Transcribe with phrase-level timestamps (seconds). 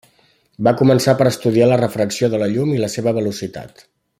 [0.67, 3.87] Va començar per estudiar la refracció de la llum i la seva velocitat.